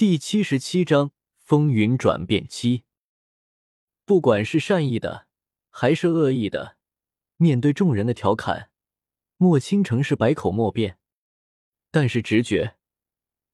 [0.00, 2.84] 第七十七章风云转变期。
[4.06, 5.26] 不管是善意的
[5.68, 6.78] 还是恶意的，
[7.36, 8.70] 面对众人的调侃，
[9.36, 10.96] 莫倾城是百口莫辩。
[11.90, 12.76] 但是直觉，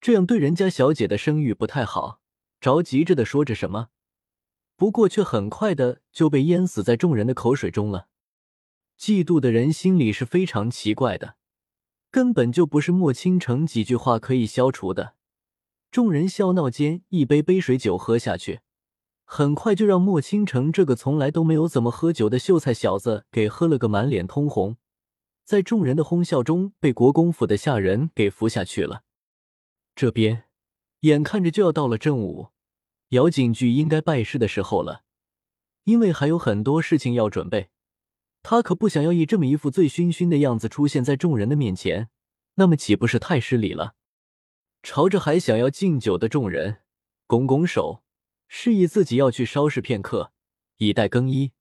[0.00, 2.20] 这样对人家小姐的声誉不太好，
[2.60, 3.88] 着急着的说着什么，
[4.76, 8.06] 不过却很快的就被淹死在众人的口水中了。
[8.96, 11.34] 嫉妒的人心里是非常奇怪的，
[12.12, 15.16] 根本就不是莫倾城几句话可以消除的。
[15.90, 18.60] 众人笑闹间，一杯杯水酒喝下去，
[19.24, 24.76] 很快就让莫倾城这个从来都没有怎么喝酒的秀才小子给喝了个满脸通红，
[25.44, 29.02] 在众人的哄笑中，被国公府的下人给扶下去了。
[29.96, 30.44] 这边
[31.00, 32.48] 眼看着就要到了正午，
[33.08, 35.04] 姚景句应该拜师的时候了，
[35.84, 37.70] 因为还有很多事情要准备，
[38.42, 42.10] 他可不想要以这么一副醉醺醺的样子出现在众人的面前，
[42.56, 43.94] 那么岂不是太失礼了？
[44.82, 46.78] 朝着还想要敬酒的众人
[47.26, 48.02] 拱拱手，
[48.46, 50.32] 示意自己要去稍事片刻，
[50.76, 51.52] 以待更衣。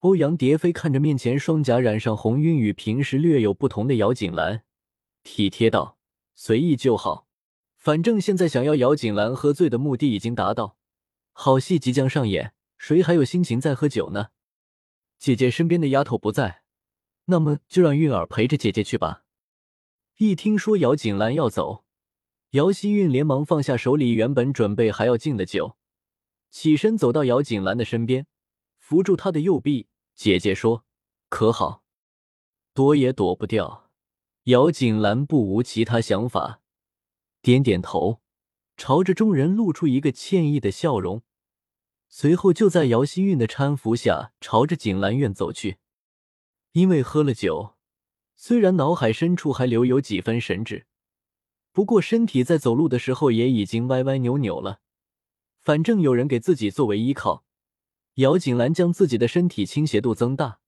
[0.00, 4.62] 欧阳蝶飞看着面前双颊染上红晕，与平时略有不同的姚锦兰，
[5.24, 5.98] 体贴道
[6.36, 7.26] ：“随意就好，
[7.76, 10.76] 反正现在想要姚锦兰喝醉的目的已经达到，
[11.32, 14.28] 好戏即将上演，谁还有心情再喝酒呢？
[15.18, 16.62] 姐姐身边的丫头不在，
[17.24, 19.24] 那么就让韵儿陪着姐姐去吧。”
[20.18, 21.85] 一听说姚锦兰要走。
[22.50, 25.76] 姚希韵连忙放下手里原本准备还要敬的酒，
[26.50, 28.26] 起身走到姚锦兰的身边，
[28.78, 29.88] 扶住她的右臂。
[30.14, 30.84] 姐姐说
[31.28, 31.82] ：“可好？”
[32.72, 33.90] 躲也躲不掉。
[34.44, 36.60] 姚锦兰不无其他想法，
[37.42, 38.20] 点点头，
[38.76, 41.22] 朝着众人露出一个歉意的笑容，
[42.08, 45.78] 随后就在姚希韵的搀扶下，朝着锦兰院走去。
[46.72, 47.74] 因为喝了酒，
[48.36, 50.86] 虽然脑海深处还留有几分神智。
[51.76, 54.80] 不过，身体在走路的时候也已经歪歪扭扭了。
[55.60, 57.44] 反正有人给自己作为依靠，
[58.14, 60.60] 姚锦兰将自己的身体倾斜度增大，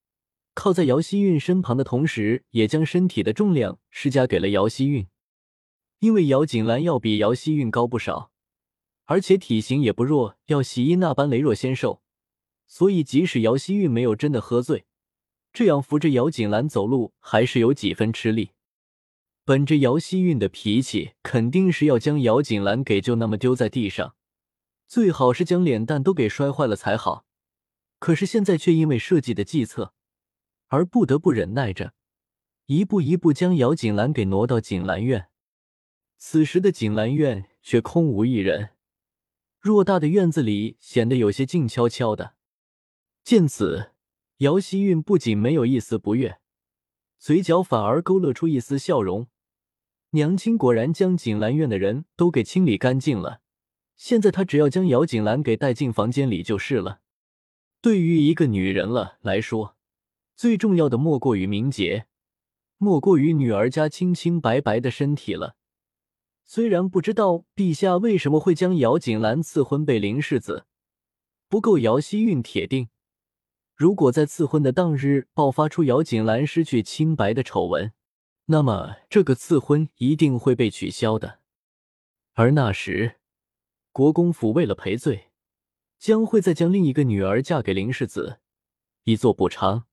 [0.53, 5.07] 靠在姚希韵身旁的同时，也将身体的重量施加给了姚希韵。
[6.01, 8.31] 因为姚锦兰要比姚希韵高不少，
[9.07, 12.03] 而且体型也不弱，要洗衣那般羸弱纤瘦，
[12.67, 14.85] 所以即使姚希韵没有真的喝醉，
[15.55, 18.51] 这样扶着姚锦兰走路还是有几分吃力。
[19.49, 24.15] 本着姚希韵的脾气，肯定是要将姚锦兰给就那么丢在地上，
[24.87, 27.25] 最好是将脸蛋都给摔坏了才好。
[27.99, 29.95] 可是现在却因为设计的计策，
[30.67, 31.95] 而不得不忍耐着，
[32.67, 35.29] 一步一步将姚锦兰给挪到锦兰院。
[36.19, 38.73] 此时的锦兰院却空无一人，
[39.63, 42.35] 偌大的院子里显得有些静悄悄的。
[43.25, 43.93] 见此，
[44.41, 46.39] 姚希韵不仅没有一丝不悦，
[47.19, 49.29] 嘴角反而勾勒出一丝笑容。
[50.11, 53.41] 娘亲果然将锦兰院的人都给清理干净了，
[53.97, 57.01] 现在她只要将姚锦兰给带进房间里就是了。
[57.83, 59.77] 对于一个女人了来说，
[60.35, 62.07] 最重要的莫过于名节，
[62.79, 65.57] 莫过于女儿家清清白白的身体了。
[66.45, 70.65] 虽然不知道陛下为什么会将姚锦兰赐婚被林世子，
[71.51, 72.89] 不够姚希韵铁定，
[73.77, 77.93] 如果在赐婚的当日爆发出姚锦兰失去清白的丑闻。
[78.51, 81.41] 那么，这个赐婚一定会被取消的。
[82.33, 83.17] 而那时，
[83.93, 85.33] 国公府为了赔罪，
[85.99, 88.41] 将会再将另一个女儿嫁给林世子，
[89.05, 89.85] 以作补偿。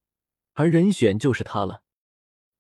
[0.53, 1.83] 而人选就是他了。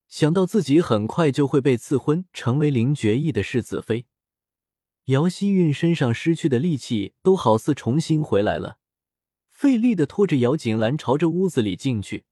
[0.09, 4.05] 想到自己很快就会被赐婚，成为林觉义的世子妃，
[5.05, 8.79] 姚希韵身上失去的力气都好似重新回来了，
[9.49, 12.25] 费力的拖着姚锦兰朝着屋子里进去。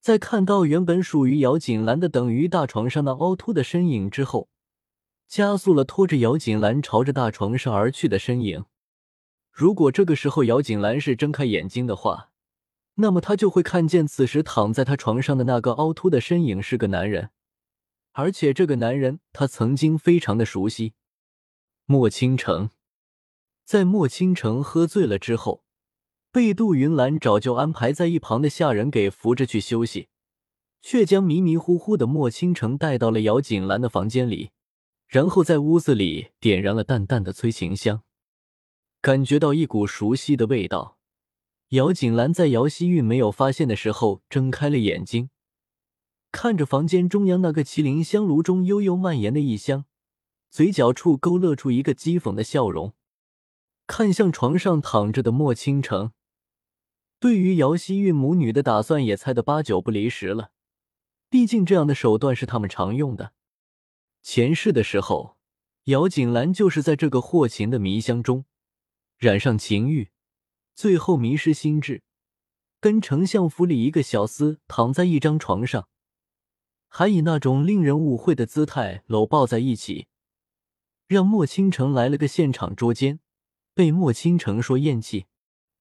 [0.00, 4.48] 在看到原本属于姚锦兰的等于大床上那凹凸的身影之后，
[5.28, 8.64] 加速了拖着姚锦兰朝着大床上而去的身影。
[9.52, 12.30] 如果这个时候姚锦兰是睁开眼睛的话，
[12.94, 17.28] 那么他就会看见此时躺在他床上的那个凹凸的身影是个男人，
[18.12, 20.94] 而且这个男人他曾经非常的熟悉——
[21.84, 22.70] 莫倾城。
[23.66, 25.62] 在莫倾城喝醉了之后。
[26.32, 30.06] 被杜云兰早就安排在一旁的下人给扶着去休息，
[30.80, 34.50] 却将迷迷糊糊的莫倾城带到了姚锦兰的房间里，
[35.08, 38.02] 然后在屋子里点燃了淡淡的催情香，
[39.00, 40.98] 感觉到一股熟悉的味道。
[41.70, 45.30] 姚锦兰在姚希韵没有发现的时候睁开了眼睛，
[46.30, 49.84] 看着房间中央那个麒麟香炉中悠悠蔓延的异香，
[50.48, 52.94] 嘴角处勾勒出一个讥讽的笑容，
[53.88, 56.12] 看向床上躺着的莫倾城。
[57.20, 60.52] 对于姚希韵母女的打算也猜得八九不离十了，
[61.28, 63.34] 毕竟这样的手段是他们常用的。
[64.22, 65.36] 前世的时候，
[65.84, 68.46] 姚锦兰就是在这个霍琴的迷香中
[69.18, 70.08] 染上情欲，
[70.74, 72.02] 最后迷失心智，
[72.80, 75.90] 跟丞相府里一个小厮躺在一张床上，
[76.88, 80.06] 还以那种令人误会的姿态搂抱在一起，
[81.06, 83.20] 让莫倾城来了个现场捉奸，
[83.74, 85.26] 被莫倾城说厌弃，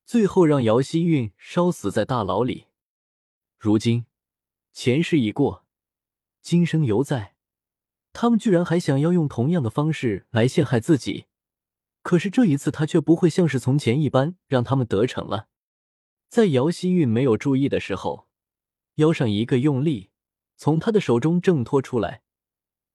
[0.09, 2.65] 最后让姚希韵烧死在大牢里。
[3.59, 4.07] 如今
[4.73, 5.67] 前世已过，
[6.41, 7.35] 今生犹在。
[8.11, 11.25] 他们居然还想要用同样的方式来陷害自己，
[12.01, 15.47] 可是这一次他却不会像是从前一般让他们得逞了。
[16.27, 18.27] 在姚希韵没有注意的时候，
[18.95, 20.09] 腰上一个用力，
[20.57, 22.23] 从他的手中挣脱出来，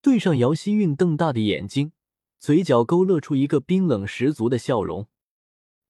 [0.03, 1.93] 对上姚希韵瞪大的眼睛，
[2.41, 5.07] 嘴角勾勒出一个冰冷十足的笑容：“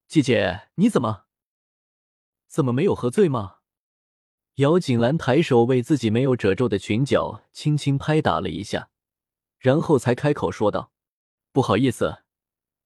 [0.07, 1.25] 季姐，你怎么？
[2.47, 3.57] 怎么没有喝醉吗？”
[4.55, 8.89] 姚锦兰抬手为自己没有褶皱的裙角轻轻拍打了一下。
[9.57, 10.91] 然后才开口说道
[11.51, 12.19] ：“不好意思，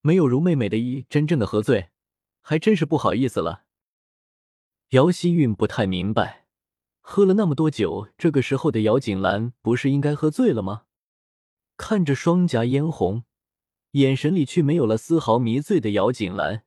[0.02, 1.90] 没有如妹妹的一真正的喝醉，
[2.42, 3.66] 还真是不好意思了。”
[4.92, 6.48] 姚希韵不太明白，
[7.02, 10.86] 喝了那么多酒，这个时候的姚锦兰不是应该喝醉了吗？
[11.76, 13.26] 看着双颊嫣红，
[13.92, 16.64] 眼神里却没有了丝毫迷醉的姚锦兰，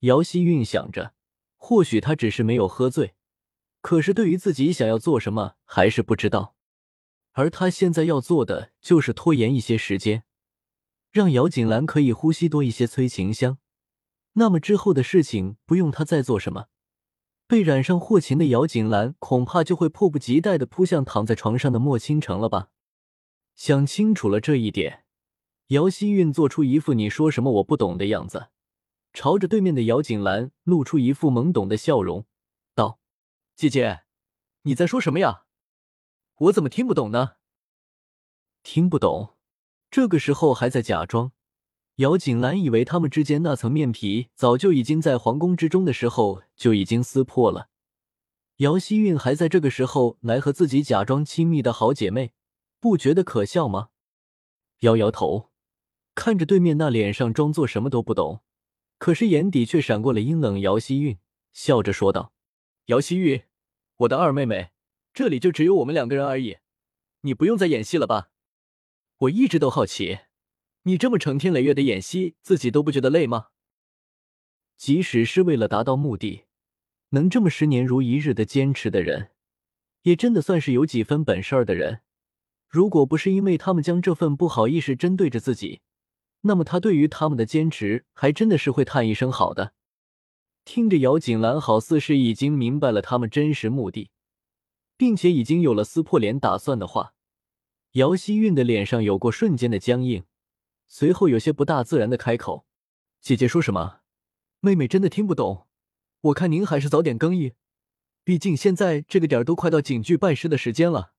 [0.00, 1.14] 姚希韵想着，
[1.56, 3.14] 或许她只是没有喝醉，
[3.80, 6.54] 可是对于自己想要做什么，还是不知道。
[7.32, 10.24] 而他现在要做的就是拖延一些时间，
[11.12, 13.58] 让姚锦兰可以呼吸多一些催情香。
[14.32, 16.66] 那么之后的事情不用他再做什么，
[17.46, 22.70] 被染上祸情的姚锦兰恐怕就会迫不及待的扑向躺在床上的莫倾城了吧？
[23.54, 25.04] 想清楚了这一点，
[25.68, 28.48] 姚希韵做出一副你说什么我不懂的样子，
[29.18, 32.24] 朝着对面的姚锦兰露出一副懵懂的笑容，
[32.76, 33.00] 道
[33.56, 34.02] ：“姐姐，
[34.62, 35.42] 你在说什么呀？”
[36.42, 37.32] 我怎么听不懂呢？
[38.62, 39.34] 听不懂，
[39.90, 41.32] 这个时候还在假装。
[41.96, 47.70] 姚锦兰以为他们之间那层面皮早就已经在皇宫之中的时候就已经撕破了。
[48.58, 52.34] 姚希韵还在这个时候来和自己假装亲密的好姐妹，
[52.78, 53.88] 不觉得可笑吗？
[54.82, 55.50] 摇摇头，
[56.14, 58.42] 看着对面那脸上装作什么都不懂，
[58.98, 60.60] 可是眼底却闪过了阴冷。
[60.60, 61.18] 姚希韵
[61.52, 62.32] 笑着说道
[62.86, 63.42] ：“姚希韵，
[63.96, 64.70] 我的二妹妹。”
[65.14, 66.58] 这里就只有我们两个人而已，
[67.22, 68.30] 你不用再演戏了吧？
[69.16, 70.20] 我一直都好奇，
[70.82, 73.48] 你这么成天累月的演戏，自己都不觉得累吗？
[74.76, 76.44] 即使是为了达到目的，
[77.08, 79.32] 能这么十年如一日的坚持的人，
[80.02, 82.02] 也真的算是有几分本事儿的人。
[82.68, 85.80] 如果不是因为他们将这份不好意思针对着自己，
[86.42, 89.72] 那么他对于他们的坚持，还真的是会叹一声好的。
[90.64, 94.10] 听着，姚锦兰好似是已经明白了他们真实目的。
[94.98, 97.14] 并且已经有了撕破脸打算的话，
[97.92, 100.24] 姚希韵的脸上有过瞬间的僵硬，
[100.88, 102.66] 随后有些不大自然的开口
[103.22, 104.00] ：“姐姐说什么？
[104.58, 105.68] 妹妹真的听不懂。
[106.22, 107.52] 我看您还是早点更衣，
[108.24, 111.12] 毕竟现在这个点儿都快到警局拜师的时间了。”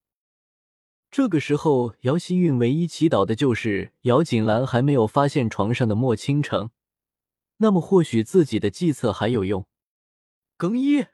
[1.10, 6.70] 这个时候，姚希韵唯一祈祷的就是姚锦兰还没有发现床上的莫倾城，
[7.56, 9.66] 那么或许自己的计策还有用。
[10.56, 11.06] 更衣。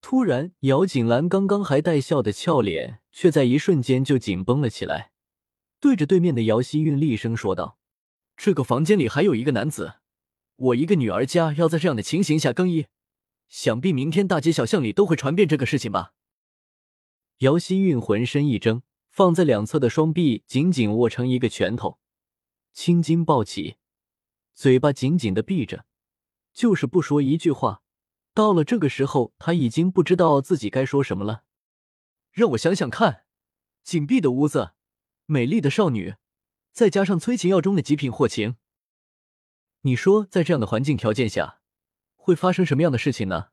[0.00, 5.10] 突然，姚锦兰刚刚还带笑的俏脸，却在一瞬间就紧绷了起来，
[5.80, 7.78] 对着对面的姚希韵厉声说道
[8.36, 9.94] ：“这个房间里还有一个男子，
[10.56, 12.86] 我一个女儿家要在这样的情形下更衣，
[13.48, 16.12] 想必明天大街小巷里都会传遍这个事情吧？”
[17.38, 18.82] 姚希韵浑身一怔，
[19.14, 22.00] 放在两侧的双臂紧紧握成一个拳头，
[22.72, 23.76] 青筋暴起，
[24.56, 25.86] 嘴巴紧紧的闭着，
[26.52, 27.84] 就是不说一句话。
[28.32, 31.44] 到了这个时候，他已经不知道自己该说什么了。
[32.32, 33.26] 让我想想看，
[33.84, 34.72] 紧闭的屋子，
[35.26, 36.16] 美丽的少女，
[36.72, 38.56] 再加上催情药中的极品祸情，
[39.82, 41.60] 你说在这样的环境条件下，
[42.16, 43.50] 会发生什么样的事情呢？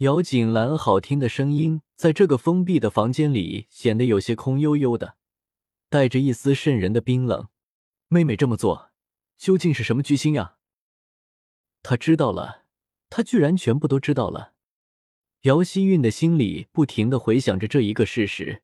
[0.00, 5.16] 姚锦兰好听的声音在这个封闭的房间里显得有些空悠悠的，
[5.88, 7.48] 带着一丝渗人的冰冷。
[8.08, 8.90] 妹妹这么做，
[9.38, 10.56] 究竟是什么居心呀？
[11.82, 12.66] 他知道了。
[13.08, 14.52] 他居然全部都知道了，
[15.42, 18.62] 姚希韵的心里不停的回想着这一个事实，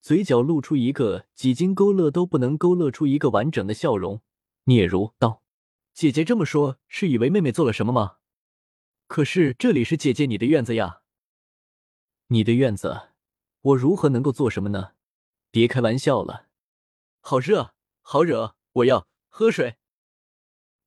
[0.00, 4.20] 嘴角露出一个几经勾勒都不能勾勒出一个完整的笑容。
[4.64, 5.42] 嗫嚅道
[5.94, 8.16] ：“姐姐这么说，是以为妹妹做了什么吗？
[9.06, 11.02] 可是这里是姐姐你的院子呀，
[12.28, 13.10] 你的院子，
[13.60, 14.92] 我如何能够做什么呢？
[15.50, 16.48] 别开玩笑了，
[17.20, 19.76] 好热，好热，我要喝水。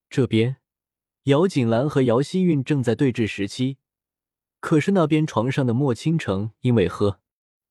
[0.09, 0.57] 这边。”
[1.23, 3.77] 姚锦兰和姚希韵正在对峙时期，
[4.59, 7.19] 可是那边床上的莫倾城因为喝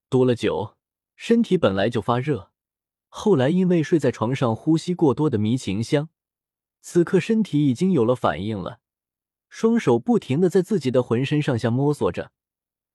[0.09, 0.77] 多了酒，
[1.17, 2.53] 身体本来就发热，
[3.09, 6.11] 后来因为睡在床上呼吸过多的迷情香，
[6.81, 8.81] 此刻身体已经有了反应了，
[9.49, 12.33] 双手不停的在自己的浑身上下摸索着，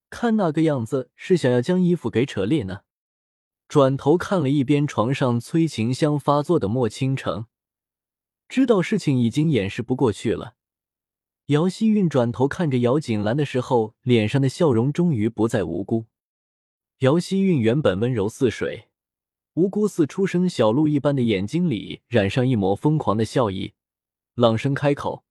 [0.09, 2.81] 看那个样子是想要将衣服给扯裂呢。
[3.67, 7.47] 转头看了一边床上催情香发作的莫倾城，
[8.47, 10.55] 知道事情已经掩饰不过去了。
[11.47, 16.05] 姚希韵转头看着姚锦兰的时候，脸上的笑容终于不再无辜。
[16.99, 18.89] 姚希韵原本温柔似水。
[19.55, 23.73] 无辜似出生小鹿一般的眼睛里染上一抹疯狂的笑意，
[24.33, 25.23] 朗声开口，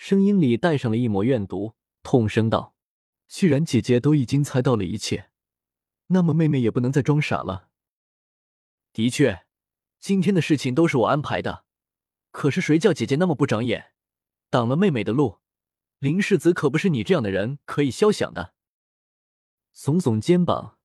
[0.00, 2.74] 声音里带上了一抹怨毒，痛声道
[3.28, 5.28] ：“既然姐姐都已经猜到了一切，
[6.06, 7.68] 那么妹妹也不能再装傻了。
[8.94, 9.44] 的确，
[9.98, 11.66] 今天的事情都是我安排的，
[12.30, 13.92] 可是谁叫姐姐那么不长眼，
[14.48, 15.40] 挡了妹妹的路？
[15.98, 18.54] 林世子可不是你这样的人可以消想的。”
[19.76, 20.78] 耸耸肩膀。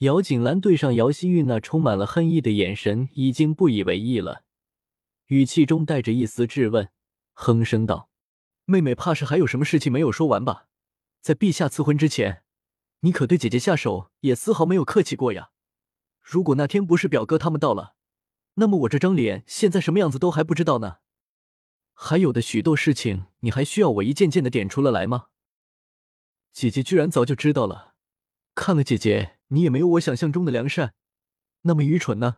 [0.00, 4.44] 姚锦兰对上姚希玉那充满了恨意的眼神，已经不以为意了，
[5.28, 6.90] 语气中带着一丝质问，
[7.32, 8.10] 哼声道
[8.70, 10.66] ：“妹妹怕是还有什么事情没有说完吧？
[11.22, 12.42] 在陛下赐婚之前，
[13.00, 15.52] 你可对姐姐下手也丝毫没有客气过呀！
[16.20, 17.94] 如果那天不是表哥他们到了，
[18.56, 20.98] 那么我这张脸现在什么样子都还不知道呢。
[21.94, 25.28] 还有的许多事情，你还需要我一件件的点出了来吗？
[26.52, 27.94] 姐姐居然早就知道了，
[28.54, 30.92] 看了姐姐。”你也没有我想象中的良善，
[31.62, 32.36] 那么愚蠢呢？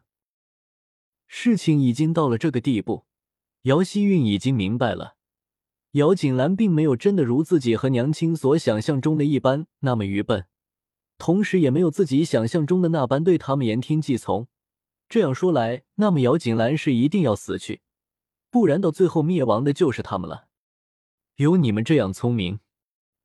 [1.27, 3.05] 事情已经到了这个地步，
[3.63, 5.17] 姚希韵已经明白了，
[5.93, 10.47] 姚锦兰并没有真的如自己和娘亲所想象中的一般那么愚笨，
[11.19, 14.47] 同时也没有自己想象中的那般对他们言听计从。
[15.09, 17.83] 这样说来，那么姚锦兰是一定要死去，
[18.51, 20.47] 不然到最后灭亡的就是他们了。
[21.37, 22.61] 有你们这样聪明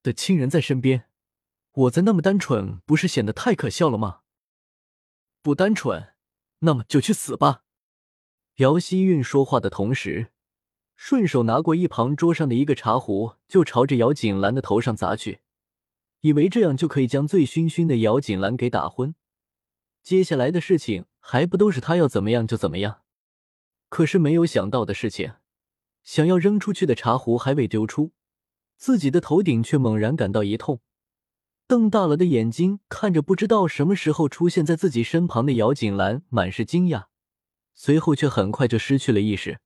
[0.02, 1.06] 的亲人在身边。
[1.74, 4.22] 我再那么单纯，不是显得太可笑了吗？
[5.44, 6.14] 不单纯，
[6.60, 7.64] 那么就去死吧！
[8.56, 10.32] 姚希韵说话的同时，
[10.96, 15.40] 顺手拿过一旁桌上的一个茶壶，就朝着姚锦兰的头上砸去，
[16.22, 19.14] 以为这样就可以将醉醺醺的姚锦兰给打昏。
[20.02, 23.02] 接下来的事情还不都是他要怎么样就怎么样？
[23.90, 25.34] 可是没有想到的事情，
[26.04, 28.12] 想要扔出去的茶壶还未丢出，
[28.78, 30.82] 自己的头顶却猛然感到一痛。
[31.68, 37.06] 瞪大了的眼睛看着不知道什么时候出现在自己身旁的姚锦兰，满是惊讶，
[37.74, 39.60] 随后却很快就失去了意识。